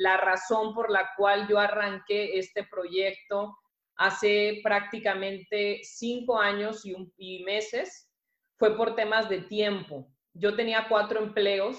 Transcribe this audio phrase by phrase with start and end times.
[0.00, 3.54] la razón por la cual yo arranqué este proyecto
[3.96, 8.10] hace prácticamente cinco años y, un, y meses
[8.58, 10.10] fue por temas de tiempo.
[10.32, 11.76] Yo tenía cuatro empleos,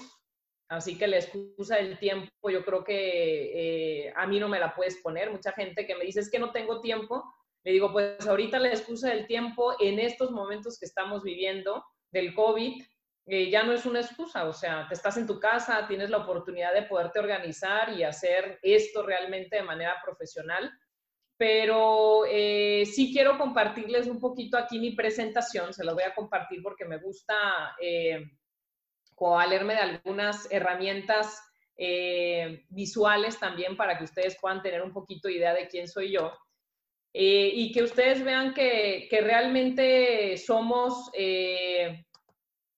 [0.68, 4.72] así que la excusa del tiempo yo creo que eh, a mí no me la
[4.72, 5.32] puedes poner.
[5.32, 7.24] Mucha gente que me dice es que no tengo tiempo,
[7.64, 12.34] le digo pues ahorita la excusa del tiempo en estos momentos que estamos viviendo del
[12.34, 12.84] COVID
[13.24, 16.18] eh, ya no es una excusa, o sea, te estás en tu casa, tienes la
[16.18, 20.70] oportunidad de poderte organizar y hacer esto realmente de manera profesional.
[21.36, 26.62] Pero eh, sí quiero compartirles un poquito aquí mi presentación, se la voy a compartir
[26.62, 28.24] porque me gusta eh,
[29.18, 31.40] valerme de algunas herramientas
[31.76, 36.32] eh, visuales también para que ustedes puedan tener un poquito idea de quién soy yo.
[37.12, 41.10] y que ustedes vean que, que realmente somos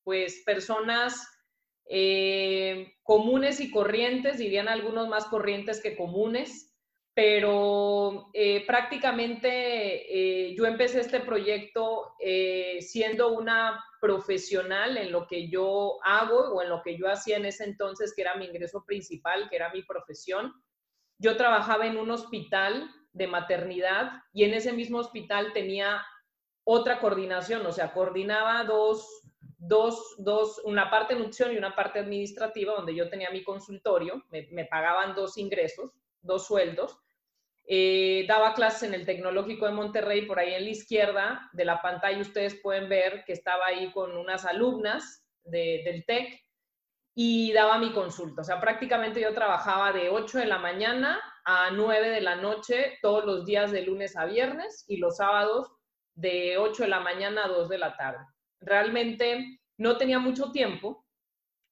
[0.05, 1.27] pues personas
[1.87, 6.71] eh, comunes y corrientes, dirían algunos más corrientes que comunes,
[7.15, 12.15] pero eh, prácticamente eh, yo empecé este proyecto
[12.81, 17.47] siendo una profesional en lo que yo hago o en lo que yo hacía en
[17.47, 20.53] ese entonces, que era mi ingreso principal, que era mi profesión.
[21.19, 26.05] Yo trabajaba en un hospital de maternidad y en ese mismo hospital tenía
[26.65, 29.07] otra coordinación, o sea, coordinaba dos,
[29.67, 34.25] dos, dos, una parte de nutrición y una parte administrativa, donde yo tenía mi consultorio,
[34.31, 36.99] me, pagaban dos ingresos, dos sueldos.
[37.67, 41.81] Eh, daba clases en el Tecnológico de Monterrey, por ahí en la izquierda de la
[41.81, 46.43] pantalla ustedes pueden ver que estaba ahí con unas alumnas del TEC
[47.15, 48.43] y daba mi consulta.
[48.43, 52.99] O sea, prácticamente yo trabajaba de 8 de la mañana a 9 de la noche
[53.01, 55.71] todos los días de lunes a viernes y los sábados
[56.15, 58.25] de 8 de la mañana a 2 de la tarde
[58.65, 61.05] realmente no tenía mucho tiempo,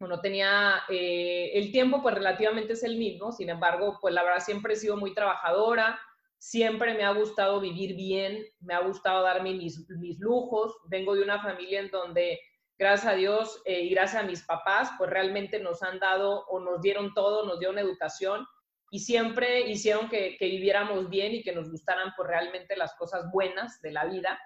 [0.06, 4.40] no tenía eh, el tiempo, pues relativamente es el mismo, sin embargo, pues la verdad
[4.40, 5.98] siempre he sido muy trabajadora,
[6.38, 11.22] siempre me ha gustado vivir bien, me ha gustado darme mis, mis lujos, vengo de
[11.22, 12.40] una familia en donde,
[12.78, 16.58] gracias a Dios eh, y gracias a mis papás, pues realmente nos han dado o
[16.58, 18.44] nos dieron todo, nos dieron educación
[18.90, 23.30] y siempre hicieron que, que viviéramos bien y que nos gustaran pues realmente las cosas
[23.30, 24.38] buenas de la vida.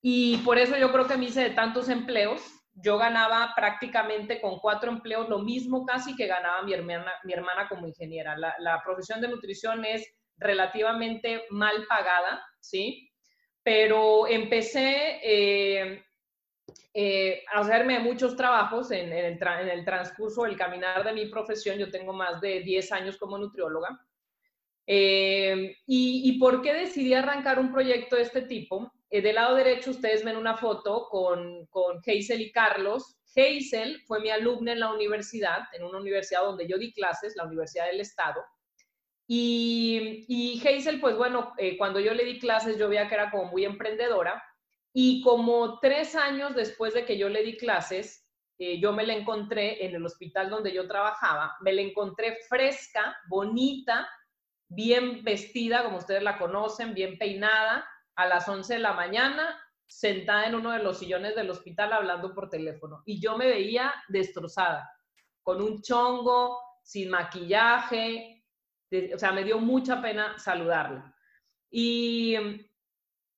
[0.00, 2.42] Y por eso yo creo que me hice de tantos empleos.
[2.74, 7.68] Yo ganaba prácticamente con cuatro empleos lo mismo casi que ganaba mi hermana, mi hermana
[7.68, 8.36] como ingeniera.
[8.36, 10.06] La, profesión de nutrición es
[10.36, 13.10] relativamente mal pagada, ¿sí?
[13.64, 16.04] Pero empecé eh,
[16.94, 21.76] eh, a hacerme muchos trabajos en, el en, el transcurso, el caminar de mi profesión.
[21.78, 23.88] Yo tengo más de 10 años como nutrióloga.
[24.86, 28.90] Eh, y, y, por qué decidí arrancar un proyecto de este tipo?
[29.10, 33.18] Eh, del lado derecho ustedes ven una foto con, con Hazel y Carlos.
[33.34, 37.44] Hazel fue mi alumna en la universidad, en una universidad donde yo di clases, la
[37.44, 38.44] Universidad del Estado.
[39.26, 43.30] Y, y Hazel, pues bueno, eh, cuando yo le di clases yo veía que era
[43.30, 44.42] como muy emprendedora.
[44.94, 48.26] Y como tres años después de que yo le di clases,
[48.58, 53.16] eh, yo me la encontré en el hospital donde yo trabajaba, me la encontré fresca,
[53.28, 54.08] bonita,
[54.68, 57.88] bien vestida, como ustedes la conocen, bien peinada,
[58.18, 59.56] a las 11 de la mañana
[59.86, 63.02] sentada en uno de los sillones del hospital hablando por teléfono.
[63.06, 64.90] Y yo me veía destrozada,
[65.40, 68.44] con un chongo, sin maquillaje,
[69.14, 71.14] o sea, me dio mucha pena saludarla.
[71.70, 72.34] Y,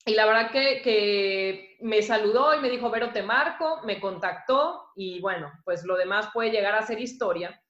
[0.07, 4.93] y la verdad que, que, me saludó y me dijo, Vero, te marco, me contactó
[4.97, 7.61] y bueno, pues lo demás puede llegar a ser historia.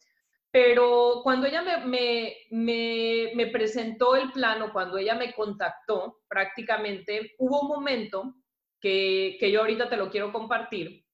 [0.53, 7.61] Pero cuando ella me, me, me, presentó el plano, cuando ella me contactó, prácticamente hubo
[7.61, 8.35] un momento
[8.81, 11.05] que, que yo ahorita te lo quiero compartir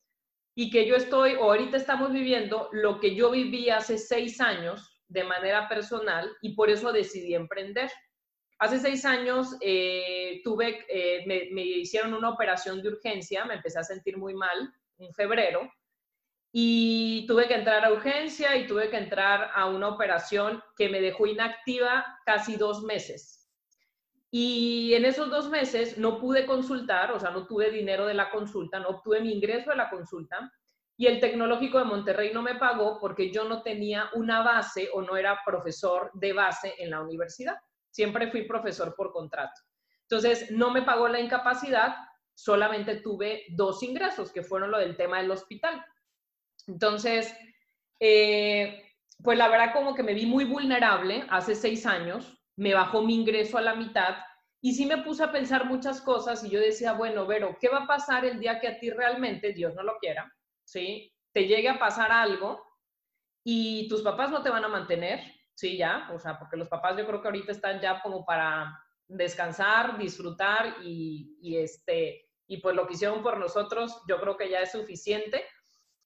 [0.55, 5.03] y que yo estoy, o ahorita estamos viviendo lo que yo viví hace seis años
[5.09, 7.91] de manera personal y por eso decidí emprender.
[8.59, 13.79] Hace seis años eh, tuve, eh, me, me, hicieron una operación de urgencia, me empecé
[13.79, 15.71] a sentir muy mal en febrero
[16.53, 21.01] y tuve que entrar a urgencia y tuve que entrar a una operación que me
[21.01, 23.49] dejó inactiva casi dos meses.
[24.31, 28.31] Y en esos dos meses no pude consultar, o sea, no tuve dinero de la
[28.31, 30.53] consulta, no obtuve mi ingreso de la consulta
[30.99, 35.03] y el tecnológico de Monterrey no me pagó porque yo no tenía una base o
[35.03, 37.57] no era profesor de base en la universidad.
[37.91, 39.61] Siempre fui profesor por contrato.
[40.03, 41.97] Entonces, no me pagó la incapacidad,
[42.35, 45.85] solamente tuve dos ingresos, que fueron lo del tema del hospital.
[46.67, 47.35] Entonces,
[48.01, 48.83] eh,
[49.23, 53.15] pues la verdad como que me vi muy vulnerable hace seis años, me bajó mi
[53.15, 54.17] ingreso a la mitad
[54.61, 57.85] y sí me puse a pensar muchas cosas y yo decía, bueno, Vero, ¿qué va
[57.85, 60.33] a pasar el día que a ti realmente, Dios no lo quiera,
[60.65, 61.13] ¿sí?
[61.33, 62.63] Te llegue a pasar algo
[63.45, 65.21] y tus papás no te van a mantener,
[65.55, 68.77] sí, ya, o sea, porque los papás yo creo que ahorita están ya como para
[69.09, 74.51] descansar, disfrutar y, y este, y pues lo que hicieron por nosotros yo creo que
[74.51, 75.45] ya es suficiente.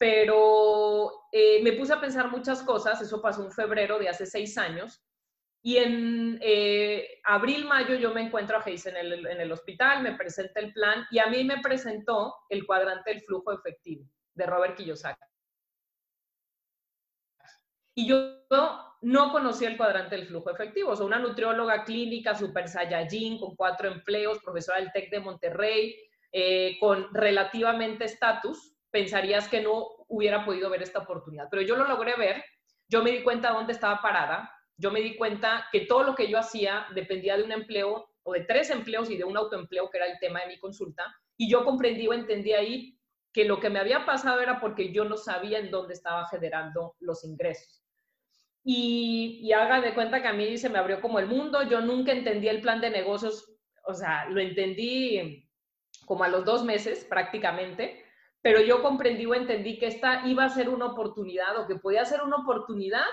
[0.01, 4.57] Pero eh, me puse a pensar muchas cosas, eso pasó en febrero de hace seis
[4.57, 5.05] años,
[5.63, 10.03] y en eh, abril, mayo yo me encuentro a Hayes en el, en el hospital,
[10.03, 14.47] me presenta el plan y a mí me presentó el cuadrante del flujo efectivo de
[14.47, 15.21] Robert Kiyosaki.
[17.95, 18.47] Y yo
[19.03, 20.93] no conocía el cuadrante del flujo efectivo.
[20.93, 25.97] O sea, una nutrióloga clínica, super saiyajin, con cuatro empleos, profesora del TEC de Monterrey,
[26.33, 31.49] eh, con relativamente estatus, pensarías que no hubiera podido ver esta oportunidad.
[31.51, 32.45] Pero yo lo logré ver,
[32.89, 36.29] yo me di cuenta dónde estaba parada, yo me di cuenta que todo lo que
[36.29, 39.99] yo hacía dependía de un empleo o de tres empleos y de un autoempleo, que
[39.99, 41.05] era el tema de mi consulta,
[41.37, 42.99] y yo comprendí o entendí ahí
[43.33, 46.97] que lo que me había pasado era porque yo no sabía en dónde estaba generando
[47.01, 47.85] los ingresos.
[48.65, 51.81] Y, y haga de cuenta que a mí se me abrió como el mundo, yo
[51.81, 55.49] nunca entendí el plan de negocios, o sea, lo entendí
[56.05, 58.00] como a los dos meses prácticamente,
[58.43, 62.05] pero yo comprendí o entendí que esta iba a ser una oportunidad o que podía
[62.05, 63.05] ser una oportunidad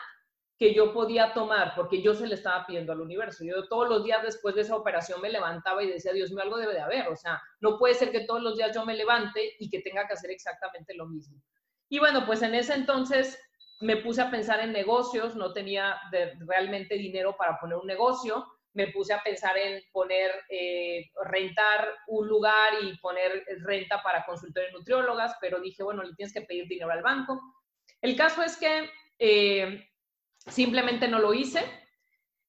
[0.58, 3.44] que yo podía tomar, porque yo se le estaba pidiendo al universo.
[3.44, 6.58] Yo todos los días después de esa operación me levantaba y decía, Dios mío, algo
[6.58, 7.08] debe de haber.
[7.10, 10.08] O sea, no puede ser que todos los días yo me levante y que tenga
[10.08, 11.40] que hacer exactamente lo mismo.
[11.90, 13.40] Y bueno, pues en ese entonces
[13.82, 15.96] me puse a pensar en negocios, no tenía
[16.48, 18.48] realmente dinero para poner un negocio,
[18.78, 24.72] me puse a pensar en poner, eh, rentar un lugar y poner renta para consultores
[24.72, 27.42] nutriólogas, pero dije, bueno, le tienes que pedir dinero al banco.
[28.04, 28.88] El caso es que
[29.18, 29.90] eh,
[30.46, 31.64] simplemente no lo hice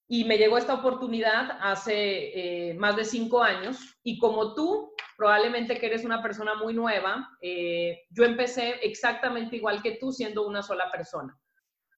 [0.06, 5.78] y me llegó esta oportunidad hace eh, más de cinco años y como tú, probablemente
[5.78, 10.62] que eres una persona muy nueva, eh, yo empecé exactamente igual que tú siendo una
[10.62, 11.34] sola persona.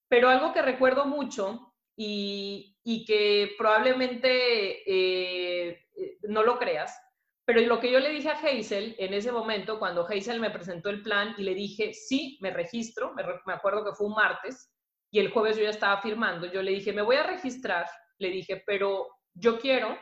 [0.07, 5.85] Pero algo que recuerdo mucho y, que probablemente eh,
[6.23, 6.97] no lo creas,
[7.45, 10.89] pero lo que yo le dije a Hazel en ese momento, cuando Hazel me presentó
[10.89, 13.13] el plan y le dije, sí, me registro,
[13.45, 14.71] me acuerdo que fue un martes,
[15.11, 17.85] y el jueves yo ya estaba firmando, yo le dije, me voy a registrar,
[18.17, 19.97] le dije, pero yo quiero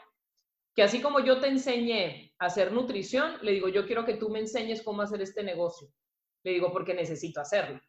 [0.75, 4.29] que así como yo te enseñé a hacer nutrición, le digo, yo quiero que tú
[4.29, 5.89] me enseñes cómo hacer este negocio.
[6.43, 7.81] Le digo, porque necesito hacerlo.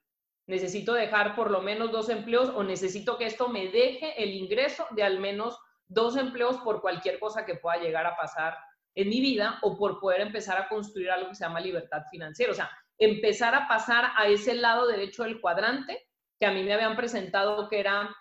[0.51, 4.85] Necesito dejar por lo menos dos empleos o necesito que esto me deje el ingreso
[4.91, 5.57] de al menos
[5.87, 8.59] dos empleos por cualquier cosa que pueda llegar a pasar
[8.97, 12.51] en mi vida o por poder empezar a construir algo que se llama libertad financiera.
[12.51, 12.69] O sea,
[12.99, 16.09] empezar a pasar a ese lado derecho del cuadrante
[16.41, 18.13] que a mí me habían presentado que era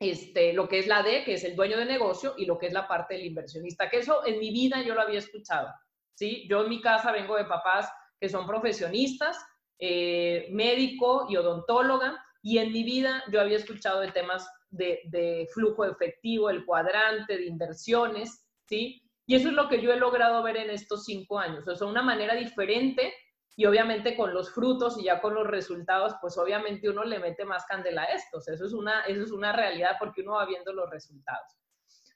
[0.00, 2.66] este, lo que es la D, que es el dueño de negocio, y lo que
[2.66, 5.72] es la parte del inversionista, que eso en mi vida yo lo había escuchado,
[6.14, 6.44] ¿sí?
[6.48, 7.88] Yo en mi casa vengo de papás
[8.18, 9.38] que son profesionistas,
[9.84, 15.84] eh, médico y odontóloga, y en mi vida yo había escuchado de temas de, flujo
[15.84, 19.02] efectivo, el cuadrante, de inversiones, ¿sí?
[19.26, 21.66] Y eso es lo que yo he logrado ver en estos cinco años.
[21.66, 23.12] O sea, una manera diferente
[23.56, 27.44] y obviamente con los frutos y ya con los resultados, pues obviamente uno le mete
[27.44, 28.46] más candela a estos.
[28.46, 31.58] Eso es una, eso es una realidad porque uno va viendo los resultados.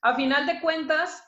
[0.03, 1.21] A final de cuentas,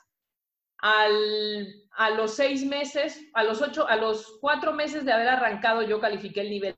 [0.81, 5.81] al, a los seis meses, a los ocho, a los cuatro meses de haber arrancado,
[5.81, 6.75] yo califiqué el nivel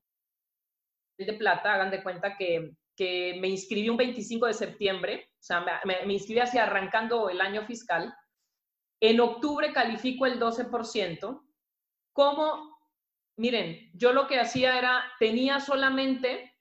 [1.17, 1.73] de plata.
[1.73, 6.39] Hagan de cuenta que, que me inscribí un 25 de septiembre, o sea, me, inscribí
[6.39, 8.13] así arrancando el año fiscal.
[8.99, 11.43] En octubre califico el 12%.
[12.13, 12.71] ¿Cómo
[13.37, 16.55] miren, yo lo que hacía era, tenía solamente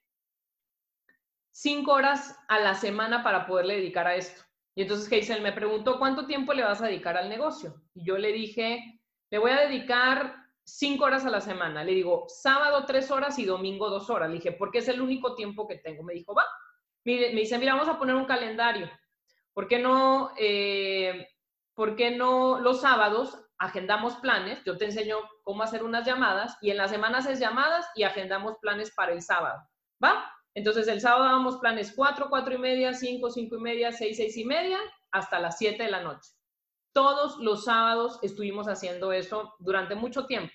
[1.51, 4.43] cinco horas a la semana para poderle dedicar a esto.
[4.75, 7.83] Y entonces Hazel me preguntó, ¿cuánto tiempo le vas a dedicar al negocio?
[7.95, 9.01] Y yo le dije,
[9.31, 11.85] le voy a dedicar cinco horas a la semana.
[11.85, 14.29] Le digo, sábado tres horas y domingo dos horas.
[14.29, 16.03] Le dije, porque es el único tiempo que tengo.
[16.03, 16.45] Me dijo, va.
[17.05, 18.91] me dice, mira, vamos a poner un calendario.
[19.53, 21.29] ¿Por qué no, eh,
[21.75, 26.71] ¿por qué no los sábados agendamos planes, yo te enseño cómo hacer unas llamadas y
[26.71, 29.61] en la semana haces llamadas y agendamos planes para el sábado,
[30.03, 30.33] ¿va?
[30.55, 34.37] Entonces el sábado damos planes 4, 4 y media, 5, 5 y media, 6, 6
[34.37, 34.79] y media,
[35.11, 36.31] hasta las 7 de la noche.
[36.93, 40.53] Todos los sábados estuvimos haciendo eso durante mucho tiempo,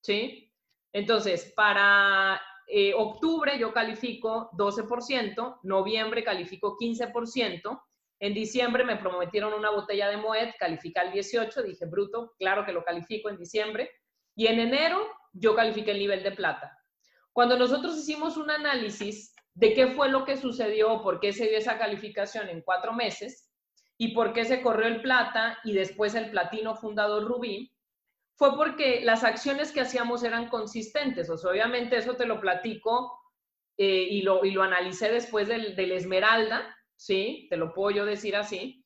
[0.00, 0.52] ¿sí?
[0.92, 7.82] Entonces, para eh, octubre yo califico 12%, noviembre califico 15%,
[8.22, 12.72] en diciembre me prometieron una botella de Moet, califica el 18, dije, bruto, claro que
[12.72, 13.90] lo califico en diciembre.
[14.36, 16.78] Y en enero yo califiqué el nivel de plata.
[17.32, 21.58] Cuando nosotros hicimos un análisis de qué fue lo que sucedió, por qué se dio
[21.58, 23.50] esa calificación en cuatro meses
[23.98, 27.72] y por qué se corrió el plata y después el platino fundador Rubí,
[28.36, 31.28] fue porque las acciones que hacíamos eran consistentes.
[31.30, 33.18] O sea, obviamente eso te lo platico
[33.76, 37.46] eh, y, lo, y lo analicé después del, del Esmeralda, ¿sí?
[37.50, 38.84] Te lo puedo decir así.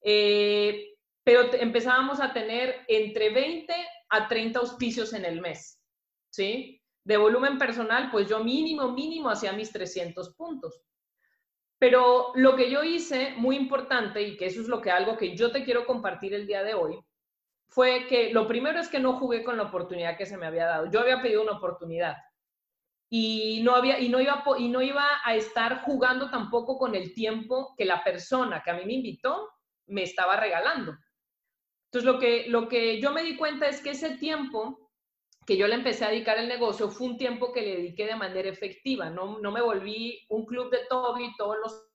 [0.00, 0.94] Eh,
[1.24, 3.74] pero empezábamos a tener entre 20
[4.10, 5.80] a 30 auspicios en el mes,
[6.30, 6.80] ¿sí?
[7.04, 10.82] De volumen personal, pues yo mínimo, mínimo hacía mis 300 puntos.
[11.78, 15.36] Pero lo que yo hice, muy importante, y que eso es lo que algo que
[15.36, 16.98] yo te quiero compartir el día de hoy,
[17.68, 20.66] fue que lo primero es que no jugué con la oportunidad que se me había
[20.66, 20.90] dado.
[20.90, 22.16] Yo había pedido una oportunidad
[23.10, 27.14] y no había y no iba y no iba a estar jugando tampoco con el
[27.14, 29.50] tiempo que la persona que a mí me invitó
[29.86, 30.96] me estaba regalando.
[31.86, 34.83] Entonces lo que lo que yo me di cuenta es que ese tiempo
[35.46, 38.16] que yo le empecé a dedicar al negocio fue un tiempo que le dediqué de
[38.16, 39.10] manera efectiva.
[39.10, 41.86] No, no me volví un club de Toby todos los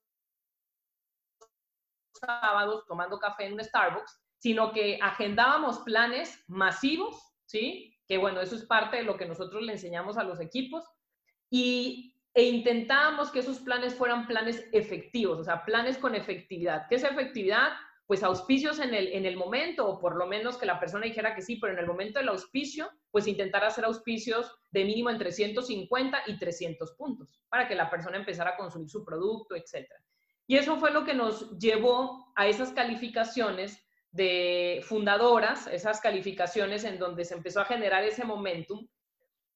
[2.20, 7.98] sábados tomando café en un Starbucks, sino que agendábamos planes masivos, ¿sí?
[8.08, 10.84] Que bueno, eso es parte de lo que nosotros le enseñamos a los equipos
[11.50, 16.88] y, e intentábamos que esos planes fueran planes efectivos, o sea, planes con efectividad.
[16.89, 17.74] ¿Qué es efectividad?
[18.10, 21.36] Pues auspicios en el, en el momento, o por lo menos que la persona dijera
[21.36, 25.32] que sí, pero en el momento del auspicio, pues intentar hacer auspicios de mínimo entre
[25.32, 29.92] 150 y 300 puntos, para que la persona empezara a consumir su producto, etc.
[30.48, 33.78] Y eso fue lo que nos llevó a esas calificaciones
[34.10, 38.88] de fundadoras, esas calificaciones en donde se empezó a generar ese momentum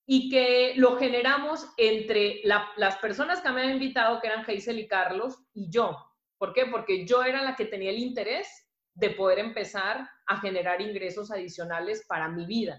[0.05, 4.87] y que lo generamos entre las personas que me habían invitado, que eran Geisel y
[4.87, 6.12] Carlos, y yo,
[6.43, 6.65] ¿Por qué?
[6.65, 12.03] Porque yo era la que tenía el interés de poder empezar a generar ingresos adicionales
[12.05, 12.77] para mi vida.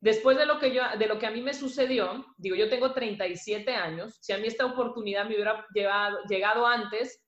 [0.00, 2.92] Después de lo que, yo, de lo que a mí me sucedió, digo, yo tengo
[2.92, 5.64] 37 años, si a mí esta oportunidad me hubiera
[6.28, 7.24] llegado antes,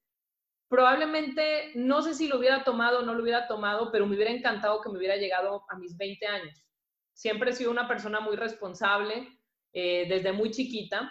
[0.69, 4.33] probablemente, no sé si lo hubiera tomado o no lo hubiera tomado, pero me hubiera
[4.33, 6.61] encantado que me hubiera llegado a mis 20 años.
[7.12, 9.28] Siempre he sido una persona muy responsable
[9.73, 11.09] eh, desde muy chiquita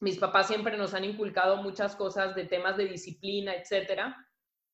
[0.00, 4.16] mis papás siempre nos han inculcado muchas cosas de temas de disciplina, etcétera,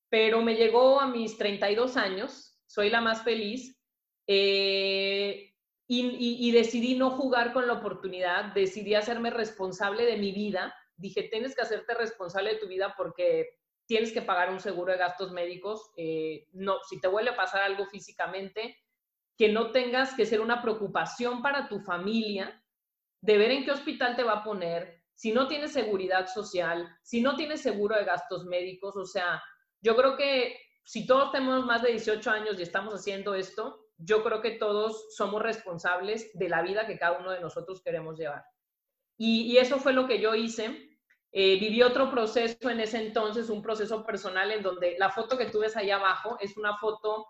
[0.09, 3.79] pero me llegó a mis 32 años, soy la más feliz,
[4.27, 5.53] eh,
[5.87, 10.73] y, decidí no jugar con la oportunidad, decidí hacerme responsable de mi vida.
[10.95, 14.97] Dije, tienes que hacerte responsable de tu vida porque tienes que pagar un seguro de
[14.97, 15.91] gastos médicos.
[15.97, 18.77] Eh, no, si te vuelve a pasar algo físicamente,
[19.37, 22.63] que no tengas que ser una preocupación para tu familia
[23.21, 27.21] de ver en qué hospital te va a poner, si no tienes seguridad social, si
[27.21, 29.41] no tienes seguro de gastos médicos, o sea,
[29.81, 34.23] yo creo que si todos tenemos más de 18 años y estamos haciendo esto, yo
[34.23, 38.43] creo que todos somos responsables de la vida que cada uno de nosotros queremos llevar.
[39.17, 40.97] Y, eso fue lo que yo hice.
[41.31, 45.45] Eh, viví otro proceso en ese entonces, un proceso personal en donde la foto que
[45.45, 47.27] tú ves ahí abajo es una foto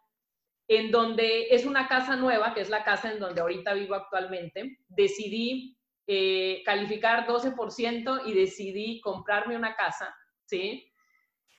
[0.67, 4.79] en donde es una casa nueva, que es la casa en donde ahorita vivo actualmente.
[4.87, 10.13] Decidí eh, calificar 12% y decidí comprarme una casa,
[10.45, 10.91] ¿sí?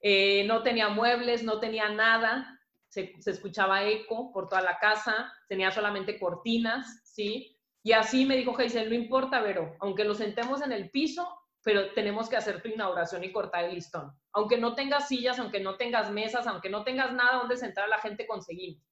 [0.01, 5.71] Eh, no tenía muebles, no tenía nada, se, escuchaba eco por toda la casa, tenía
[5.71, 7.57] solamente cortinas, ¿sí?
[7.83, 11.27] Y así me dijo Geisel, no importa, Vero, aunque lo sentemos en el piso,
[11.63, 14.13] pero tenemos que hacer tu inauguración y cortar el listón.
[14.33, 17.89] Aunque no tengas sillas, aunque no tengas mesas, aunque no tengas nada donde sentar a
[17.89, 18.83] la gente, conseguimos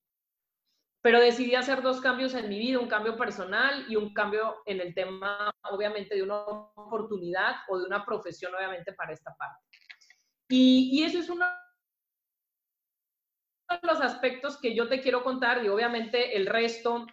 [1.02, 4.80] pero decidí hacer dos cambios en mi vida, un cambio personal y un cambio en
[4.80, 9.61] el tema, obviamente, de una oportunidad o de una profesión, obviamente, para esta parte.
[10.49, 11.44] Y, eso es uno
[13.68, 17.06] de los aspectos que yo te quiero contar y obviamente el resto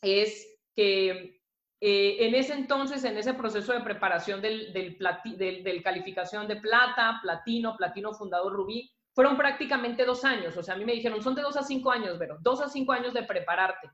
[0.00, 1.42] es que
[1.80, 4.96] eh, en ese entonces, en ese proceso de preparación del, del,
[5.36, 10.56] del, del, calificación de plata, platino, platino fundador rubí, fueron prácticamente dos años.
[10.56, 12.68] O sea, a mí me dijeron, son de dos a cinco años, pero dos a
[12.68, 13.90] cinco años de prepararte.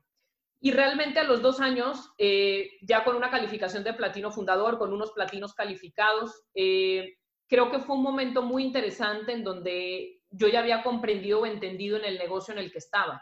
[0.59, 4.93] Y realmente a los dos años, eh, ya con una calificación de platino fundador, con
[4.93, 10.59] unos platinos calificados, eh, creo que fue un momento muy interesante en donde yo ya
[10.59, 13.21] había comprendido o entendido en el negocio en el que estaba.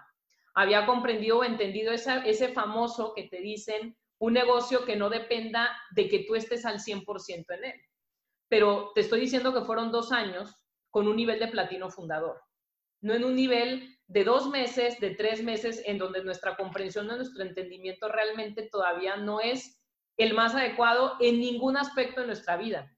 [0.54, 6.08] Había comprendido o entendido ese famoso que te dicen, un negocio que no dependa de
[6.08, 7.82] que tú estés al 100% en él.
[8.50, 10.60] Pero te estoy diciendo que fueron dos años
[10.90, 12.42] con un nivel de platino fundador,
[13.02, 17.18] no en un nivel de dos meses, de tres meses, en donde nuestra comprensión de
[17.18, 19.80] nuestro entendimiento realmente todavía no es
[20.18, 22.92] el más adecuado en ningún aspecto de nuestra vida.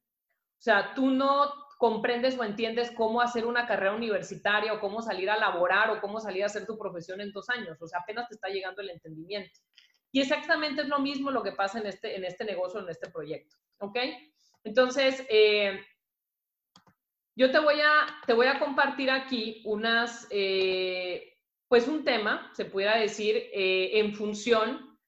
[0.57, 5.29] O sea, tú no comprendes o entiendes cómo hacer una carrera universitaria o cómo salir
[5.29, 7.81] a laborar o cómo salir a hacer tu profesión en dos años.
[7.81, 9.59] O sea, apenas te está llegando el entendimiento.
[10.11, 13.09] Y exactamente es lo mismo lo que pasa en este, en este negocio, en este
[13.09, 13.55] proyecto.
[13.79, 13.97] ¿Ok?
[14.63, 15.81] Entonces, eh,
[17.35, 22.65] yo te voy a, te voy a compartir aquí unas, eh, pues un tema, se
[22.65, 24.99] pudiera decir, eh, en función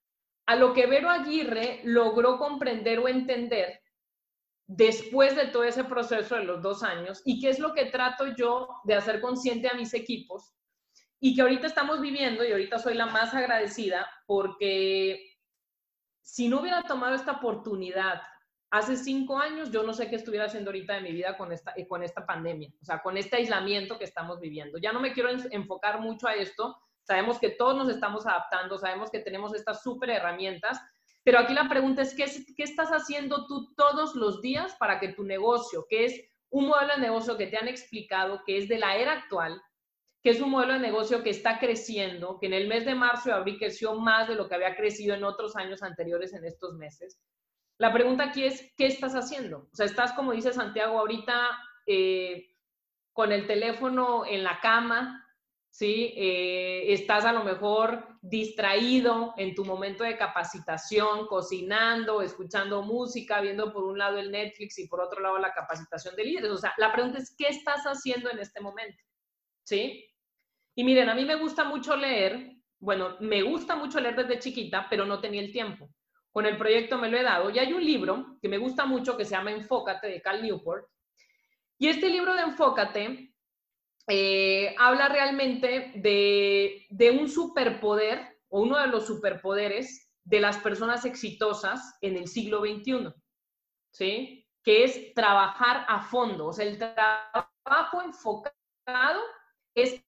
[0.46, 3.82] a lo que Vero Aguirre logró comprender o entender
[4.68, 8.28] después de todo ese proceso de los dos años y qué es lo que trato
[8.36, 10.54] yo de hacer consciente a mis equipos
[11.20, 15.38] y que ahorita estamos viviendo y ahorita soy la más agradecida porque
[16.22, 18.22] si no hubiera tomado esta oportunidad
[18.74, 21.76] hace cinco años, yo no sé qué estuviera haciendo ahorita de mi vida con esta,
[21.88, 24.80] con esta pandemia, o sea, con este aislamiento que estamos viviendo.
[24.80, 29.12] Ya no me quiero enfocar mucho a esto, sabemos que todos nos estamos adaptando, sabemos
[29.12, 30.82] que tenemos estas súper herramientas,
[31.24, 32.26] pero aquí la pregunta es, ¿qué,
[32.58, 36.96] ¿qué estás haciendo tú todos los días para que tu negocio, que es un modelo
[36.96, 39.62] de negocio que te han explicado, que es de la era actual,
[40.24, 43.30] que es un modelo de negocio que está creciendo, que en el mes de marzo
[43.30, 46.74] y abril creció más de lo que había crecido en otros años anteriores en estos
[46.74, 47.20] meses.
[47.78, 49.70] La pregunta aquí es, ¿qué estás haciendo?
[49.72, 52.56] O sea, estás, como dice Santiago, ahorita eh,
[53.12, 55.24] con el teléfono en la cama,
[55.70, 56.14] ¿sí?
[56.16, 63.74] Eh, estás a lo mejor distraído en tu momento de capacitación, cocinando, escuchando música, viendo
[63.74, 66.52] por un lado el Netflix y por otro lado la capacitación de líderes.
[66.52, 69.04] O sea, la pregunta es, ¿qué estás haciendo en este momento?
[69.64, 70.06] ¿Sí?
[70.76, 74.88] Y miren, a mí me gusta mucho leer, bueno, me gusta mucho leer desde chiquita,
[74.90, 75.90] pero no tenía el tiempo.
[76.34, 77.52] Con el proyecto me lo he dado.
[77.52, 80.88] Y hay un libro que me gusta mucho que se llama Enfócate de Cal Newport.
[81.78, 83.34] Y este libro de Enfócate
[84.08, 91.98] eh, habla realmente de, un superpoder o uno de los superpoderes de las personas exitosas
[92.02, 93.14] en el siglo XXI,
[93.92, 94.50] ¿sí?
[94.64, 96.48] Que es trabajar a fondo.
[96.48, 99.22] O sea, el trabajo enfocado
[99.76, 100.04] es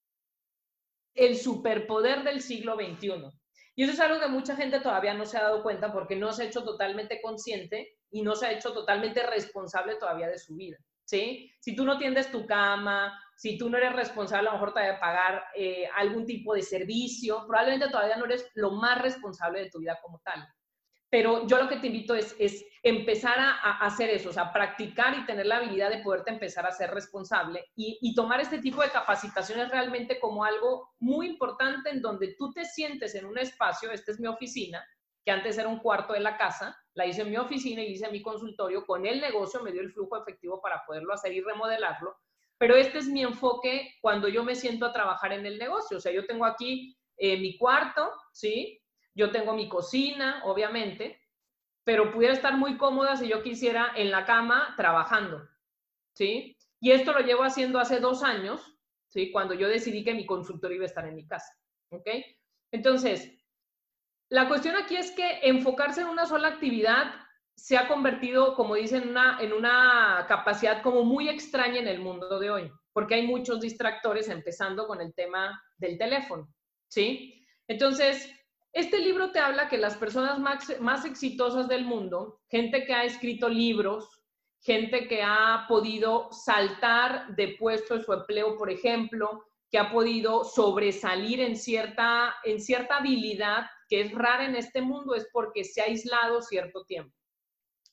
[1.13, 3.29] el superpoder del siglo XXI.
[3.75, 6.31] Y eso es algo que mucha gente todavía no se ha dado cuenta porque no
[6.31, 10.55] se ha hecho totalmente consciente y no se ha hecho totalmente responsable todavía de su
[10.55, 10.77] vida.
[11.03, 11.51] ¿sí?
[11.59, 14.81] Si tú no tiendes tu cama, si tú no eres responsable, a lo mejor te
[14.81, 19.69] de pagar eh, algún tipo de servicio, probablemente todavía no eres lo más responsable de
[19.69, 20.47] tu vida como tal.
[21.15, 25.17] Pero yo lo que te invito es, es empezar a, hacer eso, o sea, practicar
[25.17, 28.81] y tener la habilidad de poderte empezar a ser responsable y, y tomar este tipo
[28.81, 33.91] de capacitaciones realmente como algo muy importante en donde tú te sientes en un espacio,
[33.91, 34.85] esta es mi oficina,
[35.23, 38.11] que antes era un cuarto de la casa, la hice en mi oficina y hice
[38.11, 42.17] mi consultorio, con el negocio me dio el flujo efectivo para poderlo hacer y remodelarlo,
[42.57, 46.01] pero este es mi enfoque cuando yo me siento a trabajar en el negocio, o
[46.01, 48.81] sea, yo tengo aquí eh, mi cuarto, ¿sí?
[49.15, 51.21] Yo tengo mi cocina, obviamente,
[51.85, 55.47] pero pudiera estar muy cómoda si yo quisiera en la cama trabajando,
[56.13, 56.57] ¿sí?
[56.81, 59.31] Y esto lo llevo haciendo hace dos años, ¿sí?
[59.31, 61.57] Cuando yo decidí que mi consultorio iba a estar en mi casa,
[61.91, 62.07] ¿ok?
[62.71, 63.31] Entonces,
[64.29, 67.13] la cuestión aquí es que enfocarse en una sola actividad
[67.55, 71.99] se ha convertido, como dicen, en una, en una capacidad como muy extraña en el
[71.99, 76.51] mundo de hoy, porque hay muchos distractores, empezando con el tema del teléfono,
[76.89, 77.45] ¿sí?
[77.67, 78.29] Entonces,
[78.75, 83.47] este libro te habla que las personas más, exitosas del mundo, gente que ha escrito
[83.47, 84.21] libros,
[84.61, 90.43] gente que ha podido saltar de puesto en su empleo, por ejemplo, que ha podido
[90.43, 95.79] sobresalir en cierta, en cierta habilidad que es rara en este mundo es porque se
[95.79, 97.15] ha aislado cierto tiempo.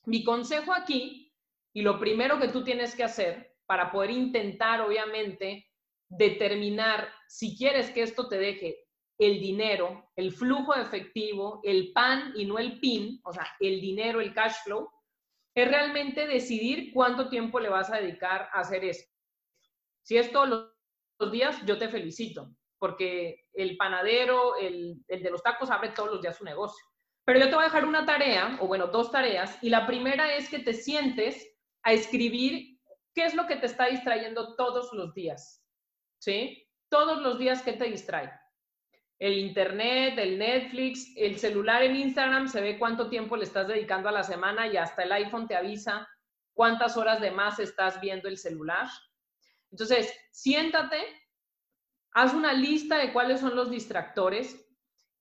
[0.05, 1.31] Mi consejo aquí,
[1.71, 5.65] y lo primero que tú tienes que hacer para poder intentar, obviamente,
[6.09, 8.83] determinar si quieres que esto te deje
[9.17, 13.79] el dinero, el flujo de efectivo, el pan y no el PIN, o sea, el
[13.79, 14.89] dinero, el cash flow,
[15.55, 19.11] es realmente decidir cuánto tiempo le vas a dedicar a hacer esto.
[20.03, 20.71] Si es todos
[21.19, 26.21] los días, yo te felicito porque el panadero, el, de los tacos abre todos los
[26.21, 26.85] días su negocio.
[27.23, 30.35] Pero yo te voy a dejar una tarea, o bueno, dos tareas, y la primera
[30.35, 31.49] es que te sientes
[31.83, 32.77] a escribir
[33.15, 35.65] qué es lo que te está distrayendo todos los días,
[36.19, 36.67] ¿sí?
[36.89, 38.29] Todos los días, ¿qué te distrae?
[39.23, 44.09] El internet, el Netflix, el celular en Instagram, se ve cuánto tiempo le estás dedicando
[44.09, 46.05] a la semana y hasta el iPhone te avisa
[46.53, 48.89] cuántas horas de más estás viendo el celular.
[49.71, 50.97] Entonces, siéntate
[52.13, 54.59] haz una lista de cuáles son los distractores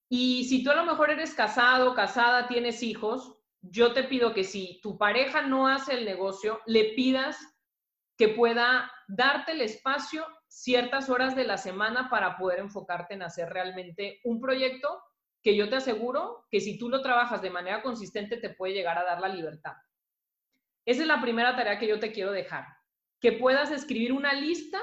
[0.08, 4.42] y si tú a lo mejor eres casado, casada, tienes hijos, yo te pido que
[4.42, 7.38] si tu pareja no hace el negocio, le pidas
[8.18, 13.48] que pueda darte el espacio ciertas horas de la semana para poder enfocarte en hacer
[13.48, 15.02] realmente un proyecto
[15.42, 18.98] que yo te aseguro que si tú lo trabajas de manera consistente te puede llegar
[18.98, 19.72] a dar la libertad.
[20.84, 22.66] Esa es la primera tarea que yo te quiero dejar,
[23.18, 24.78] que puedas escribir una lista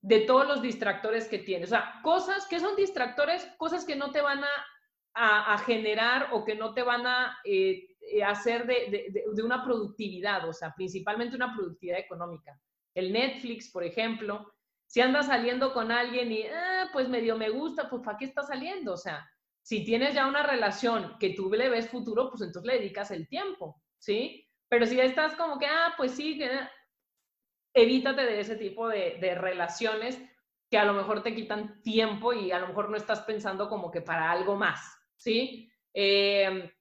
[0.00, 1.70] de todos los distractores que tienes.
[1.70, 6.56] O sea, cosas que son distractores, cosas que no te van a, generar o que
[6.56, 11.98] no te van a eh, eh, hacer de, una productividad, o sea, principalmente una productividad
[11.98, 12.58] económica.
[12.94, 14.53] El Netflix, por ejemplo,
[14.86, 18.48] si andas saliendo con alguien y, ah, pues medio me gusta, pues ¿para qué estás
[18.48, 18.92] saliendo?
[18.94, 19.28] O sea,
[19.62, 23.28] si tienes ya una relación que tú le ves futuro, pues entonces le dedicas el
[23.28, 24.46] tiempo, ¿sí?
[24.68, 26.40] Pero si estás como que, ah, pues sí,
[27.72, 30.18] evítate de ese tipo de, de relaciones
[30.70, 33.90] que a lo mejor te quitan tiempo y a lo mejor no estás pensando como
[33.90, 34.80] que para algo más,
[35.16, 35.70] ¿sí?
[35.92, 36.72] Eh,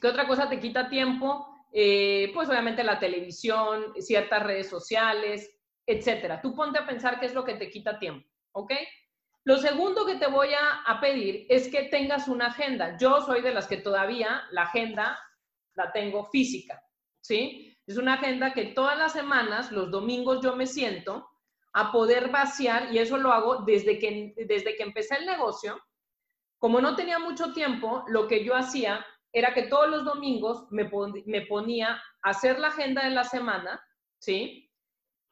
[0.00, 1.46] ¿Qué otra cosa te quita tiempo?
[1.72, 5.55] Eh, pues obviamente la televisión, ciertas redes sociales,
[5.86, 6.40] etcétera.
[6.40, 8.72] Tú ponte a pensar qué es lo que te quita tiempo, ¿ok?
[9.44, 12.96] Lo segundo que te voy a, a, pedir es que tengas una agenda.
[12.98, 15.18] Yo soy de las que todavía la agenda
[15.74, 16.82] la tengo física,
[17.20, 17.78] ¿sí?
[17.86, 21.28] Es una agenda que todas las semanas, los domingos yo me siento
[21.72, 25.78] a poder vaciar y eso lo hago desde que, desde que empecé el negocio.
[26.58, 30.90] Como no tenía mucho tiempo, lo que yo hacía era que todos los domingos me,
[31.26, 33.78] me ponía a hacer la agenda de la semana,
[34.18, 34.65] ¿sí?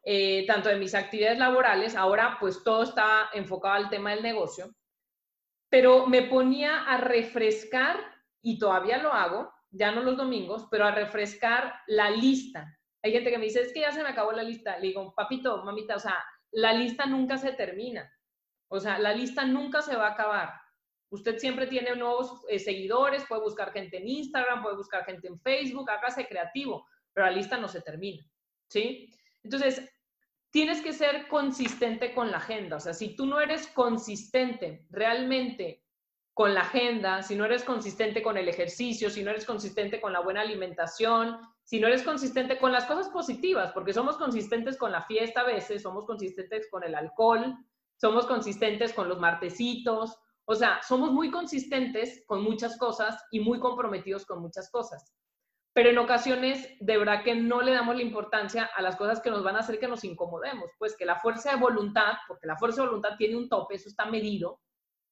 [0.07, 4.75] Eh, tanto de mis actividades laborales, ahora pues todo está enfocado al tema del negocio,
[5.71, 7.97] pero me ponía a refrescar,
[8.43, 12.79] y todavía lo hago, ya no los domingos, pero a refrescar la lista.
[13.03, 14.79] Hay gente que me dice, es que ya se me acabó la lista.
[14.79, 18.09] Le digo, papito, mamita, o sea, la lista nunca se termina.
[18.69, 20.53] O sea, la lista nunca se va a acabar.
[21.11, 25.41] Usted siempre tiene nuevos eh, seguidores, puede buscar gente en Instagram, puede buscar gente en
[25.41, 28.25] Facebook, hágase creativo, pero la lista no se termina.
[28.69, 29.11] ¿Sí?
[29.43, 29.91] Entonces,
[30.55, 32.77] tienes que ser consistente con la agenda.
[32.77, 35.85] O sea, si tú no eres consistente realmente
[36.33, 40.13] con la agenda, si no eres consistente con el ejercicio, si no eres consistente con
[40.13, 44.93] la buena alimentación, si no eres consistente con las cosas positivas, porque somos consistentes con
[44.93, 47.57] la fiesta a veces, somos consistentes con el alcohol,
[47.97, 53.59] somos consistentes con los martesitos, o sea, somos muy consistentes con muchas cosas y muy
[53.59, 55.13] comprometidos con muchas cosas.
[55.75, 59.31] Pero en ocasiones, de verdad que no le damos la importancia a las cosas que
[59.31, 60.71] nos van a hacer que nos incomodemos.
[60.79, 63.89] Pues que la fuerza de voluntad, porque la fuerza de voluntad tiene un tope, eso
[63.89, 64.61] está medido,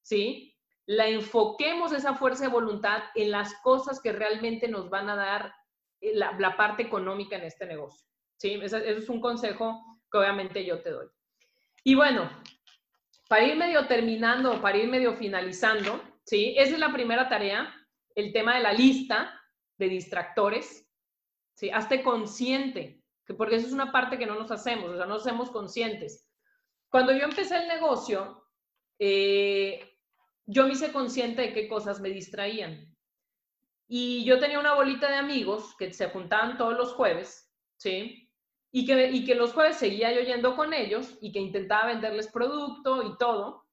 [0.03, 0.53] ¿sí?
[0.87, 5.55] la enfoquemos esa fuerza de voluntad en las cosas que realmente nos van a dar
[6.01, 8.07] eh, la, parte económica en este negocio.
[8.37, 8.59] ¿sí?
[8.63, 11.09] Ese, es un consejo que obviamente yo te doy.
[11.85, 12.31] Y bueno,
[13.29, 16.55] para ir medio terminando, para ir medio finalizando, ¿sí?
[16.57, 17.75] esa es la primera tarea,
[18.15, 19.42] el tema de la lista
[19.83, 20.89] de distractores.
[21.55, 21.71] ¿sí?
[21.71, 25.19] Hazte consciente, que porque eso es una parte que no nos hacemos, o sea, no
[25.19, 26.29] somos conscientes.
[26.89, 28.47] Cuando yo empecé el negocio,
[28.99, 29.99] eh,
[30.47, 32.95] yo me hice consciente de qué cosas me distraían.
[33.89, 38.31] Y yo tenía una bolita de amigos que se juntaban todos los jueves, ¿sí?
[38.71, 42.29] Y que, y que los jueves seguía yo yendo con ellos y que intentaba venderles
[42.29, 43.67] producto y todo.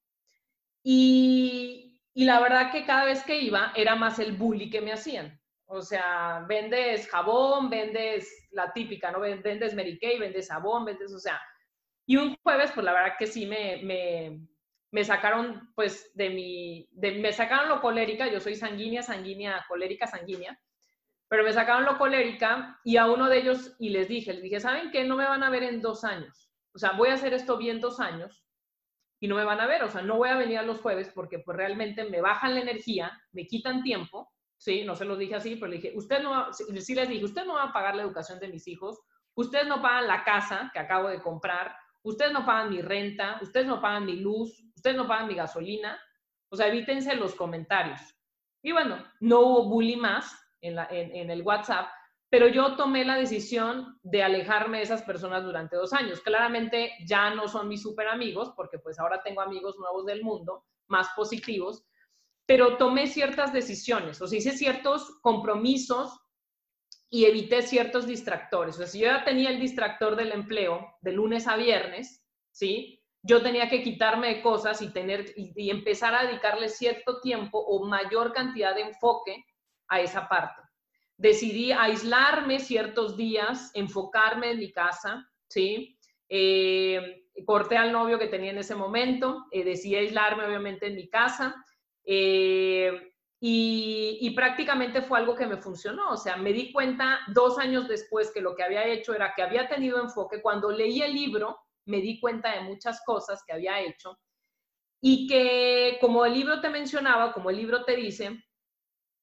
[0.83, 4.91] Y, y la verdad que cada vez que iba era más el bully que me
[4.91, 5.38] hacían.
[5.71, 9.19] O sea, vendes jabón, vendes la típica, ¿no?
[9.19, 11.39] Vendes Mary Kay, vendes jabón, vendes, o sea.
[12.07, 14.41] Y un jueves, pues la verdad que sí me, me,
[14.91, 20.59] me sacaron pues de mi, me sacaron lo colérica, yo soy sanguínea, sanguínea, colérica, sanguínea,
[21.27, 24.59] pero me sacaron lo colérica y a uno de ellos, y les dije, les dije,
[24.59, 25.03] ¿saben qué?
[25.03, 26.51] No me van a ver en dos años.
[26.73, 28.43] O sea, voy a hacer esto bien dos años
[29.19, 29.83] y no me van a ver.
[29.83, 32.61] O sea, no voy a venir a los jueves porque pues realmente me bajan la
[32.61, 34.31] energía, me quitan tiempo.
[34.59, 37.45] Sí, no se los dije así, pero le dije, usted no, sí les dije, usted
[37.45, 38.99] no va a pagar la educación de mis hijos,
[39.33, 43.65] ustedes no pagan la casa que acabo de comprar, ustedes no pagan mi renta, ustedes
[43.65, 45.97] no pagan mi luz, ustedes no pagan mi gasolina,
[46.51, 48.01] o sea, evítense los comentarios.
[48.61, 51.87] Y bueno, no hubo bully más en, en, el WhatsApp,
[52.29, 56.19] pero yo tomé la decisión de alejarme de esas personas durante dos años.
[56.19, 60.65] Claramente ya no son mis super amigos, porque pues ahora tengo amigos nuevos del mundo,
[60.87, 61.85] más positivos,
[62.49, 66.19] pero tomé ciertas decisiones, o sea, hice ciertos compromisos
[67.07, 68.73] y evité ciertos distractores.
[68.73, 73.03] O sea, si yo ya tenía el distractor del empleo de lunes a viernes, ¿sí?
[73.21, 77.85] Yo tenía que quitarme de cosas y, tener, y, empezar a dedicarle cierto tiempo o
[77.85, 79.45] mayor cantidad de enfoque
[79.87, 80.63] a esa parte.
[81.17, 85.99] Decidí aislarme ciertos días, enfocarme en mi casa, ¿sí?
[86.27, 91.07] Eh, corté al novio que tenía en ese momento, eh, decidí aislarme obviamente en mi
[91.07, 91.63] casa.
[92.11, 96.11] Eh, y, prácticamente fue algo que me funcionó.
[96.11, 99.43] O sea, me di cuenta dos años después que lo que había hecho era que
[99.43, 100.41] había tenido enfoque.
[100.41, 104.17] Cuando leí el libro, me di cuenta de muchas cosas que había hecho
[105.01, 108.43] y que, como el libro te mencionaba, como el libro te dice,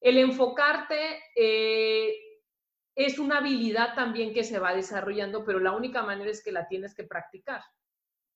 [0.01, 2.15] el enfocarte eh,
[2.95, 6.67] es una habilidad también que se va desarrollando, pero la única manera es que la
[6.67, 7.61] tienes que practicar.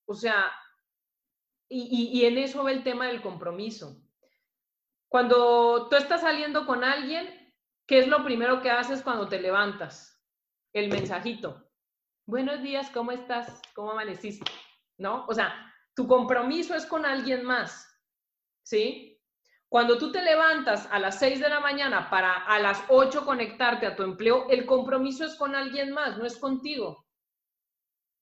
[0.06, 0.52] O sea,
[1.70, 3.98] y, y en eso va el tema del compromiso.
[5.12, 7.54] Cuando tú estás saliendo con alguien,
[7.86, 10.24] ¿qué es lo primero que haces cuando te levantas?
[10.72, 11.70] El mensajito.
[12.26, 13.62] Buenos días, ¿cómo estás?
[13.76, 14.50] ¿Cómo amaneciste?
[14.98, 15.26] ¿No?
[15.28, 15.54] O sea,
[15.94, 17.94] tu compromiso es con alguien más,
[18.64, 19.22] ¿sí?
[19.68, 23.88] Cuando tú te levantas a las 6 de la mañana para a las 8 conectarte
[23.88, 27.06] a tu empleo, el compromiso es con alguien más, no es contigo.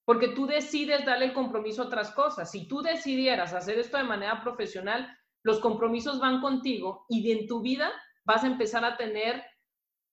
[0.06, 2.50] Porque tú decides darle el compromiso a otras cosas.
[2.50, 7.62] Si tú decidieras hacer esto de manera profesional, los compromisos van contigo y en tu
[7.62, 7.92] vida
[8.24, 9.44] vas a empezar a tener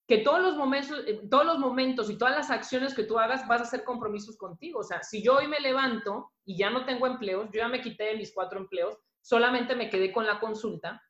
[0.07, 3.47] que todos los momentos, eh, todos los momentos y todas las acciones que tú hagas
[3.49, 4.81] vas a hacer compromisos contigo.
[4.81, 7.81] O sea, si yo hoy me levanto y ya no tengo empleos, yo ya me
[7.81, 11.03] quité de mis cuatro empleos, solamente me quedé con la consulta,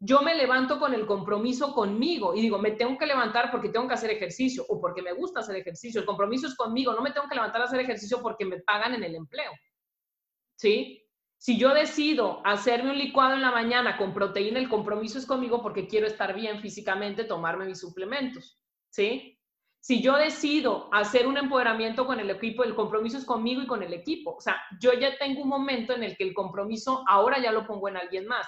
[0.00, 3.88] yo me levanto con el compromiso conmigo y digo, me tengo que levantar porque tengo
[3.88, 6.00] que hacer ejercicio o porque me gusta hacer ejercicio.
[6.00, 8.94] El compromiso es conmigo, no me tengo que levantar a hacer ejercicio porque me pagan
[8.94, 9.50] en el empleo.
[10.56, 11.07] ¿Sí?
[11.38, 15.62] Si yo decido hacerme un licuado en la mañana con proteína, el compromiso es conmigo
[15.62, 18.60] porque quiero estar bien físicamente, tomarme mis suplementos.
[18.90, 19.38] ¿Sí?
[19.80, 23.82] Si yo decido hacer un empoderamiento con el equipo, el compromiso es conmigo y con
[23.82, 24.34] el equipo.
[24.34, 27.66] O sea, yo ya tengo un momento en el que el compromiso ahora ya lo
[27.66, 28.46] pongo en alguien más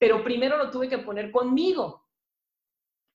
[0.00, 2.06] pero primero lo tuve que poner conmigo.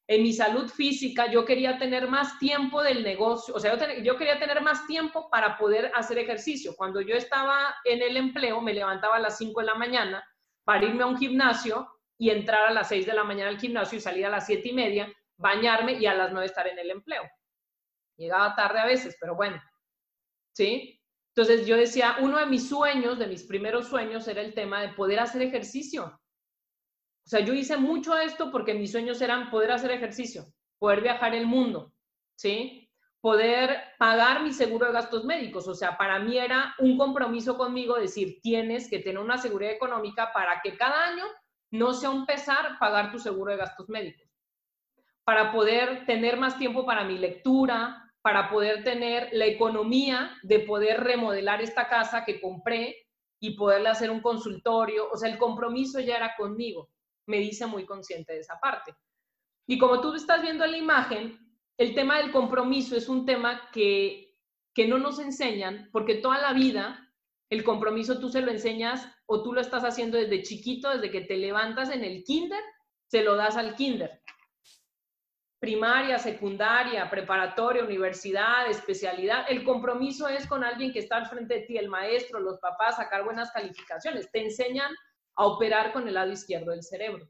[0.07, 4.37] En mi salud física yo quería tener más tiempo del negocio, o sea, yo, quería
[4.39, 6.75] tener más tiempo para poder hacer ejercicio.
[6.75, 10.23] Cuando yo estaba en el empleo, me levantaba a las 5 de la mañana
[10.63, 11.87] para irme a un gimnasio
[12.19, 14.69] y entrar a las 6 de la mañana al gimnasio y salir a las 7
[14.69, 17.23] y media, bañarme y a las 9 estar en el empleo.
[18.17, 19.61] Llegaba tarde a veces, pero bueno,
[20.53, 21.01] ¿sí?
[21.35, 24.89] Entonces yo decía, uno de mis sueños, de mis primeros sueños, era el tema de
[24.89, 26.17] poder hacer ejercicio.
[27.25, 30.45] O sea, yo hice mucho esto porque mis sueños eran poder hacer ejercicio,
[30.77, 31.91] poder viajar el mundo,
[32.35, 32.87] ¿sí?
[33.19, 35.67] Poder pagar mi seguro de gastos médicos.
[35.67, 40.31] O sea, para mí era un compromiso conmigo decir, tienes que tener una seguridad económica
[40.33, 41.25] para que cada año
[41.71, 44.29] no sea un pesar pagar tu seguro de gastos médicos.
[45.23, 51.03] Para poder tener más tiempo para mi lectura, para poder tener la economía de poder
[51.03, 53.07] remodelar esta casa que compré
[53.39, 55.09] y poderle hacer un consultorio.
[55.11, 56.91] O sea, el compromiso ya era conmigo
[57.27, 58.95] me dice muy consciente de esa parte.
[59.67, 61.39] Y como tú estás viendo en la imagen,
[61.77, 64.37] el tema del compromiso es un tema que,
[64.73, 67.05] que no nos enseñan porque toda la vida
[67.49, 71.21] el compromiso tú se lo enseñas o tú lo estás haciendo desde chiquito, desde que
[71.21, 72.61] te levantas en el kinder,
[73.07, 74.21] se lo das al kinder.
[75.59, 79.45] Primaria, secundaria, preparatoria, universidad, especialidad.
[79.47, 82.97] El compromiso es con alguien que está al frente de ti, el maestro, los papás,
[82.97, 84.31] sacar buenas calificaciones.
[84.31, 84.91] Te enseñan
[85.35, 87.27] a operar con el lado izquierdo del cerebro.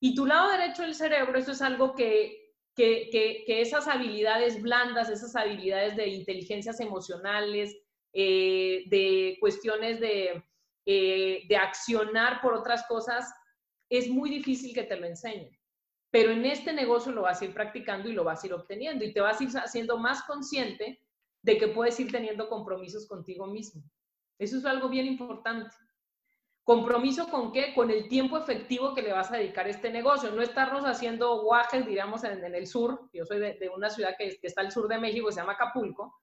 [0.00, 5.08] Y tu lado derecho del cerebro, eso es algo que, que, que, esas habilidades blandas,
[5.08, 7.76] esas habilidades de inteligencias emocionales,
[8.12, 10.44] eh, de cuestiones de,
[10.86, 13.32] eh, de accionar por otras cosas,
[13.88, 15.50] es muy difícil que te lo enseñen.
[16.10, 19.04] Pero en este negocio lo vas a ir practicando y lo vas a ir obteniendo
[19.04, 21.00] y te vas a ir haciendo más consciente
[21.42, 23.82] de que puedes ir teniendo compromisos contigo mismo.
[24.38, 25.74] Eso es algo bien importante.
[26.64, 27.74] Compromiso con qué?
[27.74, 30.30] Con el tiempo efectivo que le vas a dedicar a este negocio.
[30.30, 33.08] No estarnos haciendo guajes, diríamos, en, el sur.
[33.12, 36.18] Yo soy de, una ciudad que, está al sur de México, se llama Acapulco.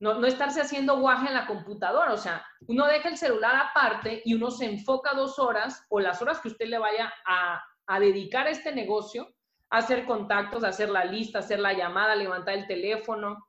[0.00, 2.12] No, no estarse haciendo guaje en la computadora.
[2.12, 6.20] O sea, uno deja el celular aparte y uno se enfoca dos horas o las
[6.20, 9.34] horas que usted le vaya a, a dedicar a este negocio,
[9.70, 13.48] a hacer contactos, a hacer la lista, a hacer la llamada, levantar el teléfono,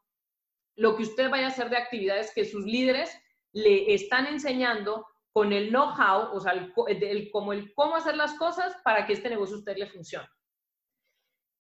[0.78, 3.12] lo que usted vaya a hacer de actividades que sus líderes
[3.52, 8.76] le están enseñando con el know-how, o sea, el, como el cómo hacer las cosas
[8.84, 10.28] para que este negocio a usted le funcione.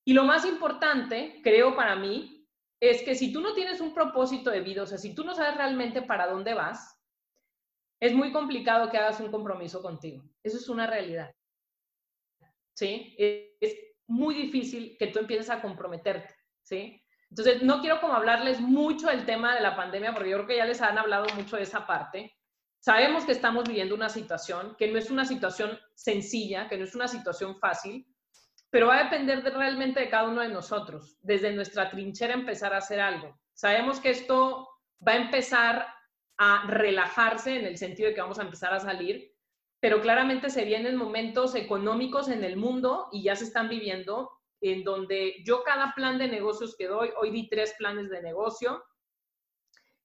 [0.05, 2.47] Y lo más importante, creo para mí,
[2.79, 5.35] es que si tú no tienes un propósito de vida, o sea, si tú no
[5.35, 6.99] sabes realmente para dónde vas,
[7.99, 10.23] es muy complicado que hagas un compromiso contigo.
[10.41, 11.33] Eso es una realidad.
[12.73, 13.13] ¿Sí?
[13.17, 13.75] Es
[14.07, 16.33] muy difícil que tú empieces a comprometerte.
[16.63, 17.03] ¿Sí?
[17.29, 20.57] Entonces, no quiero como hablarles mucho del tema de la pandemia, porque yo creo que
[20.57, 22.38] ya les han hablado mucho de esa parte.
[22.79, 26.95] Sabemos que estamos viviendo una situación que no es una situación sencilla, que no es
[26.95, 28.07] una situación fácil,
[28.69, 32.77] pero va a depender realmente de cada uno de nosotros, desde nuestra trinchera empezar a
[32.77, 33.37] hacer algo.
[33.53, 34.69] Sabemos que esto
[35.05, 35.87] va a empezar
[36.37, 39.33] a relajarse en el sentido de que vamos a empezar a salir,
[39.81, 44.83] pero claramente se vienen momentos económicos en el mundo y ya se están viviendo en
[44.83, 48.83] donde yo cada plan de negocios que doy, hoy di tres planes de negocio,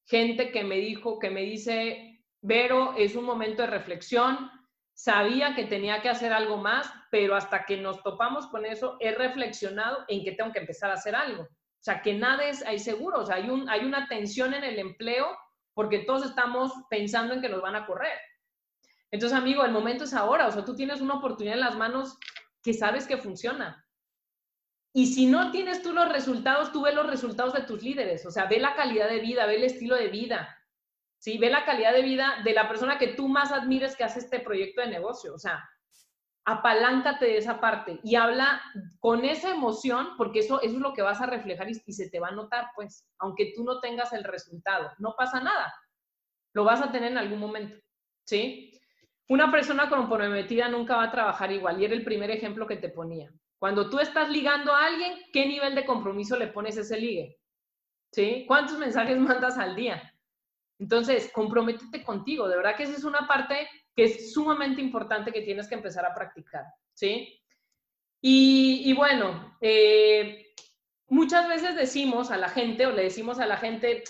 [0.07, 2.14] gente que me dijo, que me dice,
[2.47, 4.51] Vero, es un momento de reflexión.
[4.93, 9.13] Sabía que tenía que hacer algo más, pero hasta que nos topamos con eso, he
[9.13, 11.45] reflexionado en que tengo que empezar a hacer algo.
[11.45, 13.21] O sea, que nada es ahí seguro.
[13.21, 15.27] O sea, hay, un, hay una tensión en el empleo
[15.73, 18.19] porque todos estamos pensando en que nos van a correr.
[19.11, 20.47] Entonces, amigo, el momento es ahora.
[20.47, 22.19] O sea, tú tienes una oportunidad en las manos
[22.63, 23.87] que sabes que funciona.
[24.93, 28.27] Y si no tienes tú los resultados, tú ves los resultados de tus líderes.
[28.27, 30.59] O sea, ve la calidad de vida, ve el estilo de vida,
[31.25, 31.39] ¿sí?
[31.39, 34.41] Ve la calidad de vida de la persona que tú más admires que hace este
[34.41, 35.33] proyecto de negocio.
[35.33, 35.67] O sea,
[36.45, 38.61] apaláncate de esa parte y habla
[39.01, 42.21] con esa emoción, porque eso, es lo que vas a reflejar y, y, se te
[42.21, 45.75] va a notar, pues, aunque tú no tengas el resultado, no pasa nada,
[46.53, 47.75] lo vas a tener en algún momento,
[48.27, 48.79] ¿sí?
[49.31, 52.91] Una persona comprometida nunca va a trabajar igual, y era el primer ejemplo que te
[52.91, 53.33] ponía.
[53.59, 57.39] Cuando tú estás ligando a alguien, ¿qué nivel de compromiso le pones a ese ligue?
[58.13, 58.45] ¿Sí?
[58.47, 60.14] ¿Cuántos mensajes mandas al día?
[60.85, 62.47] Entonces, comprométete contigo.
[62.47, 63.67] De verdad que esa es una parte
[63.97, 66.67] que es sumamente importante que tienes que empezar a practicar.
[66.93, 67.41] ¿Sí?
[68.21, 70.53] Y, bueno, eh,
[71.09, 74.05] muchas veces decimos a la gente o le decimos a la gente,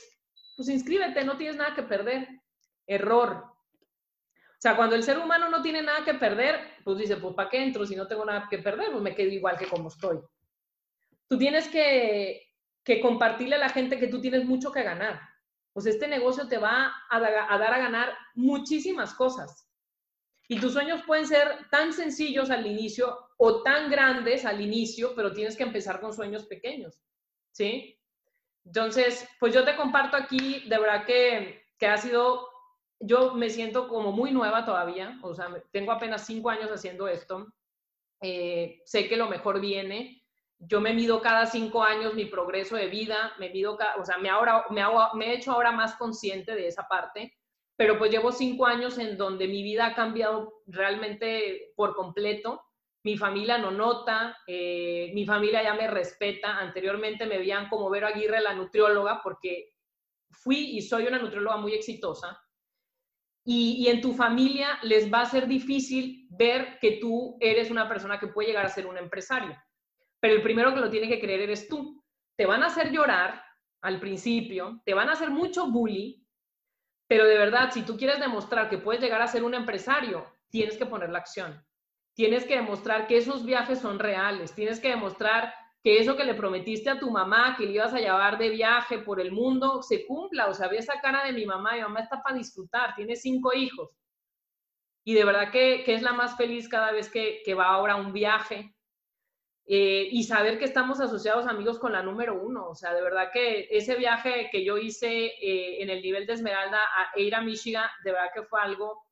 [0.56, 2.26] pues inscríbete, no tienes nada que perder.
[2.88, 3.44] Error.
[3.44, 7.50] O sea, cuando el ser humano no tiene nada que perder, pues dice, pues ¿para
[7.50, 8.90] qué entro si no tengo nada que perder?
[8.90, 10.18] Pues me quedo igual que como estoy.
[11.28, 12.48] Tú tienes que,
[12.82, 15.33] que compartirle a la gente que tú tienes mucho que ganar
[15.74, 19.68] pues este negocio te va a, dar a ganar muchísimas cosas.
[20.48, 25.32] Y tus sueños pueden ser tan sencillos al inicio o tan grandes al inicio, pero
[25.32, 27.02] tienes que empezar con sueños pequeños,
[27.50, 27.98] ¿sí?
[28.64, 32.48] Entonces, pues yo te comparto aquí, de verdad que, que ha sido,
[33.00, 37.52] yo me siento como muy nueva todavía, o sea, tengo apenas cinco años haciendo esto,
[38.20, 40.23] eh, sé que lo mejor viene,
[40.58, 44.28] yo me mido cada cinco años mi progreso de vida, me mido, o sea, me,
[44.30, 47.34] ahora, me, he hecho ahora más consciente de esa parte,
[47.76, 52.62] pero pues llevo cinco años en donde mi vida ha cambiado realmente por completo.
[53.02, 56.58] Mi familia no nota, eh, mi familia ya me respeta.
[56.58, 59.74] Anteriormente me veían como Vero Aguirre, la nutrióloga, porque
[60.30, 62.40] fui y soy una nutrióloga muy exitosa.
[63.46, 68.18] Y, en tu familia les va a ser difícil ver que tú eres una persona
[68.18, 69.54] que puede llegar a ser un empresario
[70.24, 72.02] pero el primero que lo tiene que creer eres tú.
[72.34, 73.44] Te van a hacer llorar
[73.82, 76.26] al principio, te van a hacer mucho bully,
[77.06, 80.78] pero de verdad, si tú quieres demostrar que puedes llegar a ser un empresario, tienes
[80.78, 81.62] que poner la acción.
[82.14, 86.32] Tienes que demostrar que esos viajes son reales, tienes que demostrar que eso que le
[86.32, 90.06] prometiste a tu mamá, que le ibas a llevar de viaje por el mundo, se
[90.06, 90.46] cumpla.
[90.46, 93.52] O sea, ve esa cara de mi mamá, mi mamá está para disfrutar, tiene cinco
[93.52, 93.90] hijos.
[95.04, 97.96] Y de verdad que, es la más feliz cada vez que, que va ahora a
[97.96, 98.73] un viaje,
[99.66, 102.68] eh, y saber que estamos asociados amigos con la número uno.
[102.68, 106.34] O sea, de verdad que ese viaje que yo hice eh, en el nivel de
[106.34, 109.02] Esmeralda a Eira, Michigan, de verdad que fue algo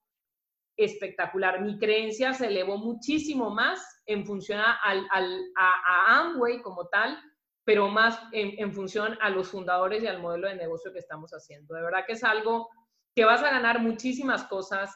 [0.76, 1.60] espectacular.
[1.62, 7.18] Mi creencia se elevó muchísimo más en función a, a, Amway como tal,
[7.64, 11.30] pero más en, en, función a los fundadores y al modelo de negocio que estamos
[11.32, 11.74] haciendo.
[11.74, 12.68] De verdad que es algo
[13.14, 14.94] que vas a ganar muchísimas cosas,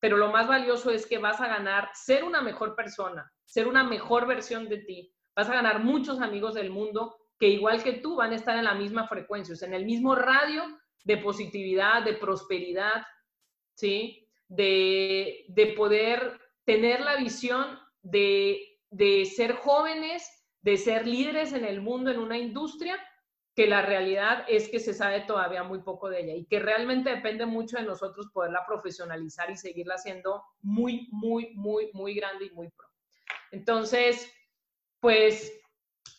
[0.00, 3.84] pero lo más valioso es que vas a ganar ser una mejor persona, ser una
[3.84, 5.14] mejor versión de ti.
[5.36, 8.64] Vas a ganar muchos amigos del mundo que igual que tú van a estar en
[8.64, 10.62] la misma frecuencia, o sea, en el mismo radio
[11.04, 13.04] de positividad, de prosperidad,
[13.74, 14.26] ¿sí?
[14.48, 20.26] De, de poder tener la visión de, de ser jóvenes,
[20.62, 22.98] de ser líderes en el mundo, en una industria
[23.54, 27.10] que la realidad es que se sabe todavía muy poco de ella y que realmente
[27.10, 32.50] depende mucho de nosotros poderla profesionalizar y seguirla haciendo muy, muy, muy, muy grande y
[32.52, 32.91] muy pro.
[33.52, 34.32] Entonces,
[35.00, 35.52] pues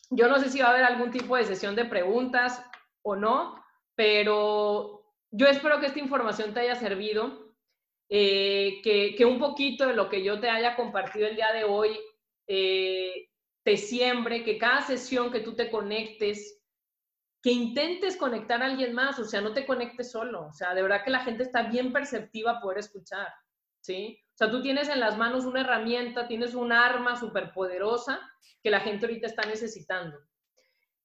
[0.10, 2.64] yo no sé si va a haber algún tipo de sesión de preguntas
[3.02, 3.62] o no,
[3.96, 7.56] pero yo espero que esta información te haya servido,
[8.10, 12.00] eh, que, un poquito de lo que yo te haya compartido el día de hoy
[12.48, 13.30] eh,
[13.64, 16.62] te siembre, que cada sesión que tú te conectes,
[17.42, 20.84] que intentes conectar a alguien más, o sea, no te conectes solo, o sea, de
[20.84, 23.28] verdad que la gente está bien perceptiva a poder escuchar,
[23.82, 24.23] ¿sí?
[24.34, 28.20] O sea, tú tienes en las manos una herramienta, tienes un arma súper poderosa
[28.64, 30.18] que la gente ahorita está necesitando.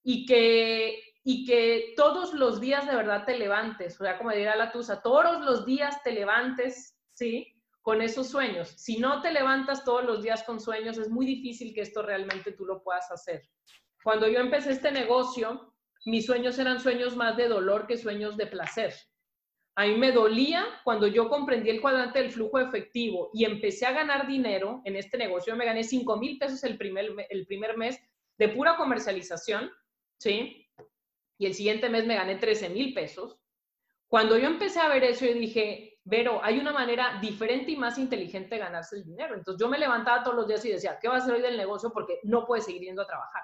[0.03, 4.57] Y que, y que todos los días de verdad te levantes, o sea, como diría
[4.57, 7.55] la Tusa, todos los días te levantes, ¿sí?
[7.83, 8.69] Con esos sueños.
[8.79, 12.53] Si no te levantas todos los días con sueños, es muy difícil que esto realmente
[12.53, 13.43] tú lo puedas hacer.
[14.03, 15.75] Cuando yo empecé este negocio,
[16.07, 18.95] mis sueños eran sueños más de dolor que sueños de placer.
[19.79, 23.93] A mí me dolía cuando yo comprendí el cuadrante del flujo efectivo y empecé a
[23.93, 25.55] ganar dinero en este negocio.
[25.55, 27.97] Me gané 5 mil pesos el primer, el primer mes
[28.38, 29.71] de pura comercialización,
[30.19, 30.68] ¿sí?
[31.39, 33.39] Y el siguiente mes me gané 13 mil pesos.
[34.09, 37.99] Cuando yo empecé a ver eso, yo dije, Vero, hay una manera diferente y más
[37.99, 39.37] inteligente de ganarse el dinero.
[39.37, 41.57] Entonces yo me levantaba todos los días y decía, ¿qué va a hacer hoy del
[41.57, 41.93] negocio?
[41.93, 43.43] Porque no puedes seguir yendo a trabajar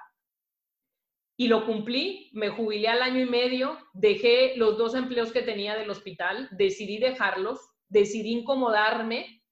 [1.37, 5.75] y lo cumplí, me jubilé al año y medio, dejé los dos empleos que tenía
[5.75, 7.59] del hospital, decidí dejarlos,
[7.89, 9.43] decidí incomodarme,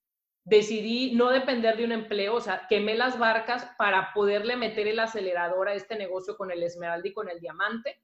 [0.45, 4.99] decidí no depender de un empleo, o sea, quemé las barcas para poderle meter el
[4.99, 8.01] acelerador a este negocio con el esmeralda y con el diamante.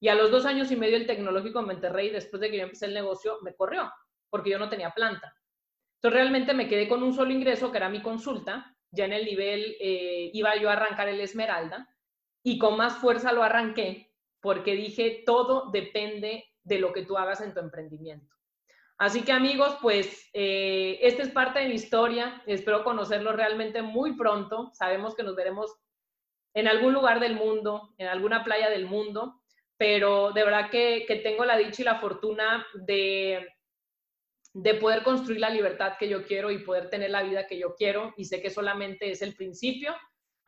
[0.00, 2.62] Y a los dos años y medio el tecnológico en Monterrey, después de que yo
[2.62, 3.92] empecé el negocio, me corrió,
[4.30, 5.36] porque yo no tenía planta.
[5.96, 9.26] Entonces realmente me quedé con un solo ingreso, que era mi consulta, ya en el
[9.26, 11.86] nivel, eh, iba yo a arrancar el Esmeralda
[12.42, 14.10] y con más fuerza lo arranqué
[14.40, 18.34] porque dije, todo depende de lo que tú hagas en tu emprendimiento.
[18.98, 22.42] Así que amigos, pues eh, esta es parte de mi historia.
[22.46, 24.70] Espero conocerlo realmente muy pronto.
[24.74, 25.74] Sabemos que nos veremos
[26.52, 29.40] en algún lugar del mundo, en alguna playa del mundo,
[29.78, 33.48] pero de verdad que, que tengo la dicha y la fortuna de,
[34.52, 37.74] de poder construir la libertad que yo quiero y poder tener la vida que yo
[37.76, 39.94] quiero y sé que solamente es el principio.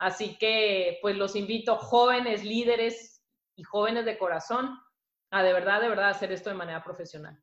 [0.03, 3.23] Así que pues los invito jóvenes, líderes
[3.55, 4.77] y jóvenes de corazón
[5.31, 7.41] a de verdad, de verdad hacer esto de manera profesional.